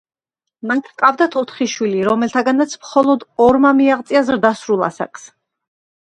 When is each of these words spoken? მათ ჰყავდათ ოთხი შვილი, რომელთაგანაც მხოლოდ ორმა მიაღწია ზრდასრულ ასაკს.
მათ 0.69 0.87
ჰყავდათ 0.91 1.35
ოთხი 1.41 1.67
შვილი, 1.73 1.99
რომელთაგანაც 2.07 2.73
მხოლოდ 2.85 3.25
ორმა 3.47 3.73
მიაღწია 3.81 4.23
ზრდასრულ 4.31 4.81
ასაკს. 4.89 5.29